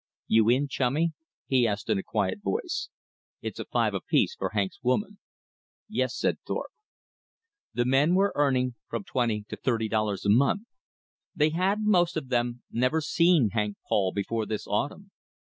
"You 0.25 0.49
in, 0.49 0.67
chummy?" 0.67 1.11
he 1.45 1.67
asked 1.67 1.87
in 1.87 1.99
a 1.99 2.03
quiet 2.03 2.41
voice. 2.41 2.89
"It's 3.43 3.59
a 3.59 3.65
five 3.65 3.93
apiece 3.93 4.33
for 4.33 4.49
Hank's 4.55 4.79
woman." 4.81 5.19
"Yes," 5.87 6.17
said 6.17 6.39
Thorpe. 6.43 6.71
The 7.75 7.85
men 7.85 8.15
were 8.15 8.31
earning 8.33 8.73
from 8.89 9.03
twenty 9.03 9.43
to 9.49 9.55
thirty 9.57 9.87
dollars 9.87 10.25
a 10.25 10.29
month. 10.29 10.63
They 11.35 11.51
had, 11.51 11.81
most 11.81 12.17
of 12.17 12.29
them, 12.29 12.63
never 12.71 12.99
seen 12.99 13.51
Hank 13.51 13.77
Paul 13.87 14.11
before 14.11 14.47
this 14.47 14.65
autumn. 14.65 15.11